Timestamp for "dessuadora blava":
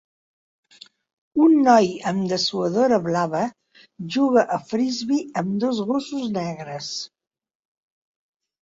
2.31-3.43